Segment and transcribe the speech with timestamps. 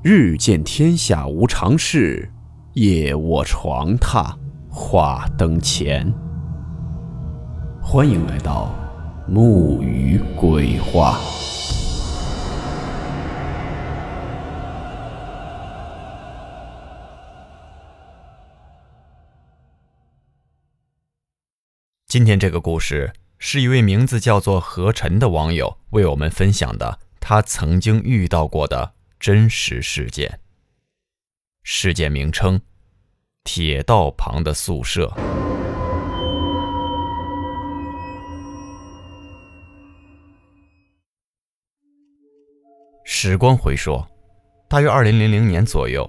[0.00, 2.30] 日见天下无常事，
[2.74, 4.32] 夜卧床榻
[4.70, 6.14] 话灯前。
[7.82, 8.72] 欢迎来到
[9.26, 11.18] 木鱼鬼话。
[22.06, 28.92] 今天这个故事是一位名字叫做何晨的网友为我们分享的，他曾经遇到过的。
[29.20, 30.40] 真实事件。
[31.64, 32.60] 事件名称：
[33.42, 35.12] 铁道旁的宿舍。
[43.04, 44.04] 时光回溯，
[44.68, 46.08] 大约二零零零年左右，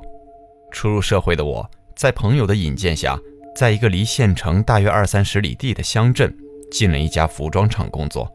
[0.72, 3.20] 初入社会的我，在朋友的引荐下，
[3.56, 6.32] 在一个离县城大约二三十里地的乡镇，
[6.72, 8.32] 进了一家服装厂工作。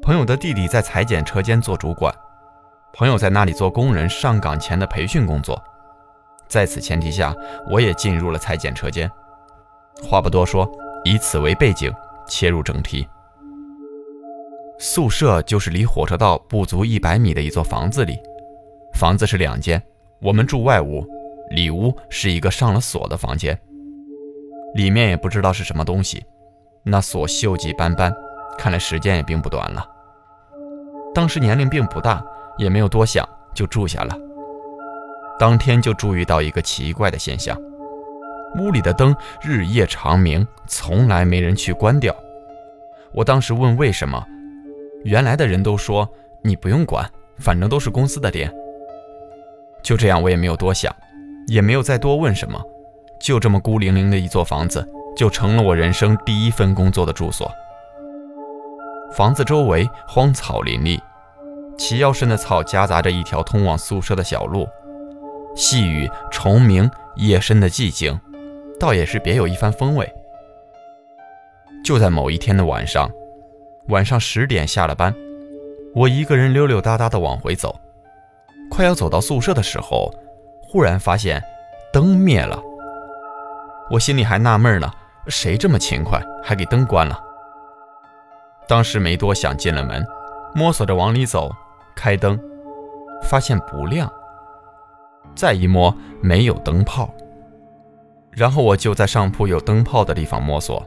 [0.00, 2.14] 朋友的弟弟在裁剪车间做主管。
[2.96, 5.60] 朋友在那里做工人上岗前的培训工作，
[6.46, 7.34] 在此前提下，
[7.68, 9.10] 我也进入了裁剪车间。
[10.00, 10.70] 话不多说，
[11.02, 11.92] 以此为背景，
[12.28, 13.06] 切入正题。
[14.78, 18.16] 宿舍就是离火车道不足一百米的一座房子里，
[18.94, 19.82] 房子是两间，
[20.20, 21.04] 我们住外屋，
[21.50, 23.60] 里屋是一个上了锁的房间，
[24.74, 26.24] 里面也不知道是什么东西，
[26.84, 28.14] 那锁锈迹斑斑，
[28.56, 29.84] 看来时间也并不短了。
[31.12, 32.24] 当时年龄并不大。
[32.56, 34.16] 也没有多想，就住下了。
[35.38, 37.60] 当天就注意到一个奇怪的现象：
[38.58, 42.14] 屋里的灯日夜长明，从来没人去关掉。
[43.12, 44.24] 我当时问为什么，
[45.04, 46.08] 原来的人都说
[46.42, 48.52] 你不用管，反正都是公司的电。
[49.82, 50.94] 就这样，我也没有多想，
[51.48, 52.60] 也没有再多问什么。
[53.20, 57.50] 就这么孤零零的一座房子，就成了我人生第一份工作的住所。
[59.16, 61.00] 房子周围荒草林立。
[61.76, 64.68] 齐腰深的草夹杂着一条通往宿舍的小路，
[65.54, 68.18] 细雨、虫鸣，夜深的寂静，
[68.78, 70.10] 倒也是别有一番风味。
[71.84, 73.10] 就在某一天的晚上，
[73.88, 75.14] 晚上十点下了班，
[75.94, 77.78] 我一个人溜溜达达地往回走，
[78.70, 80.10] 快要走到宿舍的时候，
[80.62, 81.42] 忽然发现
[81.92, 82.62] 灯灭了。
[83.90, 84.90] 我心里还纳闷呢，
[85.26, 87.20] 谁这么勤快，还给灯关了？
[88.66, 90.02] 当时没多想，进了门，
[90.54, 91.54] 摸索着往里走。
[91.94, 92.38] 开灯，
[93.22, 94.10] 发现不亮。
[95.34, 97.12] 再一摸，没有灯泡。
[98.30, 100.84] 然后我就在上铺有灯泡的地方摸索。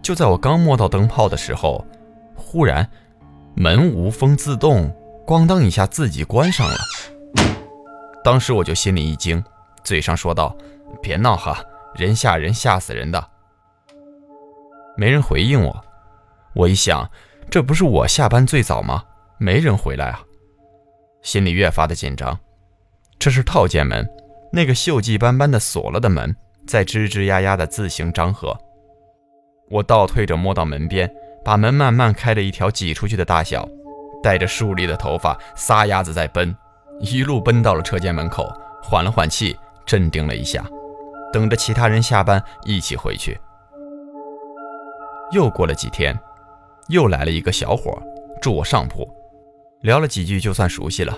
[0.00, 1.84] 就在我刚摸到灯泡的时候，
[2.34, 2.88] 忽然
[3.54, 4.94] 门无风自动，
[5.26, 6.76] 咣当一下自己关上了。
[8.24, 9.42] 当时我就心里一惊，
[9.82, 10.56] 嘴上说道
[11.02, 11.60] ：“别闹哈，
[11.94, 13.28] 人吓人，吓死人的。”
[14.96, 15.84] 没人回应我。
[16.54, 17.08] 我一想，
[17.50, 19.02] 这不是我下班最早吗？
[19.38, 20.20] 没人回来啊，
[21.22, 22.38] 心里越发的紧张。
[23.18, 24.08] 这是套间门，
[24.52, 26.34] 那个锈迹斑斑的锁了的门
[26.66, 28.56] 在吱吱呀呀的自行张合。
[29.70, 31.08] 我倒退着摸到门边，
[31.44, 33.68] 把门慢慢开了一条挤出去的大小，
[34.22, 36.54] 带着竖立的头发，撒丫子在奔，
[37.00, 39.56] 一路奔到了车间门口，缓了缓气，
[39.86, 40.64] 镇定了一下，
[41.32, 43.38] 等着其他人下班一起回去。
[45.32, 46.18] 又过了几天，
[46.88, 48.00] 又来了一个小伙，
[48.40, 49.06] 住我上铺。
[49.80, 51.16] 聊了几句，就算熟悉了。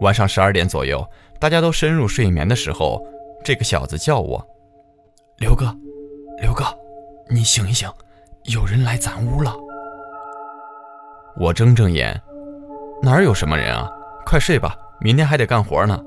[0.00, 1.06] 晚上十二点左右，
[1.38, 3.02] 大家都深入睡眠的时候，
[3.44, 4.46] 这个小子叫我
[5.38, 5.74] ：“刘哥，
[6.40, 6.64] 刘哥，
[7.28, 7.88] 你醒一醒，
[8.44, 9.54] 有人来咱屋了。”
[11.38, 12.18] 我睁睁眼，
[13.02, 13.90] 哪儿有什么人啊？
[14.24, 16.02] 快睡吧，明天还得干活呢。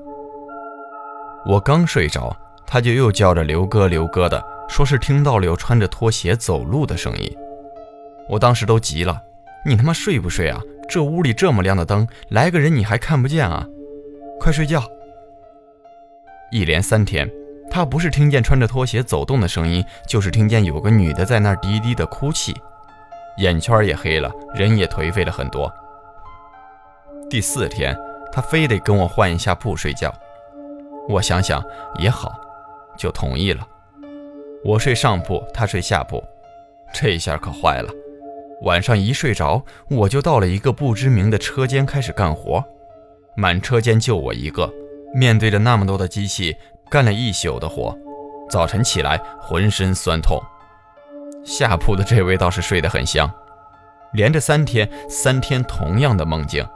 [1.46, 2.36] 我刚睡着，
[2.66, 7.36] 他就又叫着“刘哥，刘哥”的，说是听到了有穿着拖鞋走路的声音。
[8.28, 9.22] 我当时都急了
[9.64, 13.64] ：“你他妈睡不睡啊？”这屋里这么亮的灯，来个人你还看不见啊？
[14.40, 14.82] 快睡觉！
[16.50, 17.30] 一连三天，
[17.70, 22.52] 他不是听见穿着拖鞋走动的声音，就是听见有个女的在那儿低低的哭泣，
[23.38, 25.72] 眼圈也黑了，人也颓废了很多。
[27.30, 27.96] 第四天，
[28.32, 30.12] 他非得跟我换一下铺睡觉，
[31.08, 31.62] 我想想
[32.00, 32.34] 也好，
[32.98, 33.64] 就同意了。
[34.64, 36.20] 我睡上铺，他睡下铺，
[36.92, 37.88] 这下可坏了。
[38.62, 42.62] 晚上一睡着，我就到了一个不知名的车间开始干活，
[43.36, 44.70] 满车间就我一个，
[45.14, 46.54] 面对着那么多的机器，
[46.90, 47.96] 干了一宿的活，
[48.50, 50.38] 早晨起来浑身酸痛。
[51.42, 53.32] 下铺的这位倒是睡得很香，
[54.12, 56.66] 连着三天，三天同样的梦境，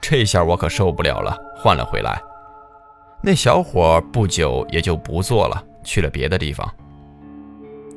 [0.00, 2.20] 这下我可受不了了，换了回来。
[3.22, 6.68] 那小伙不久也就不做了，去了别的地方。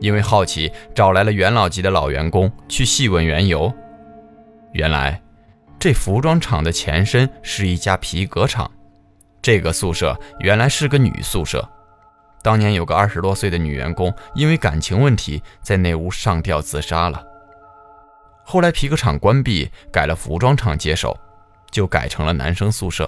[0.01, 3.71] 因为好奇，找来了元老级的老员工去细问缘由。
[4.73, 5.21] 原来，
[5.79, 8.69] 这服装厂的前身是一家皮革厂，
[9.43, 11.69] 这个宿舍原来是个女宿舍。
[12.41, 17.23] 当年有个二十多岁的女员工，因为感情问题，在那屋上吊自杀了。
[18.43, 21.15] 后来皮革厂关闭，改了服装厂接手，
[21.69, 23.07] 就改成了男生宿舍。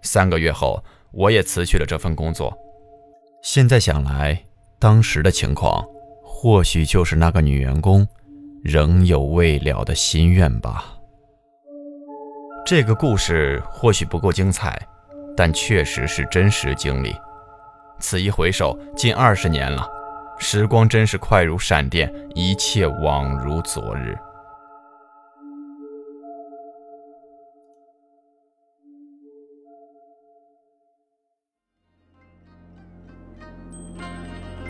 [0.00, 0.82] 三个月后，
[1.12, 2.56] 我也辞去了这份工作。
[3.42, 4.42] 现在想来，
[4.80, 5.84] 当时的情况，
[6.24, 8.08] 或许就是那个女员工。
[8.62, 10.84] 仍有未了的心愿吧。
[12.66, 14.78] 这个故事或许不够精彩，
[15.34, 17.16] 但确实是真实经历。
[18.00, 19.88] 此一回首，近二十年了，
[20.38, 24.14] 时光真是快如闪电，一切往如昨日。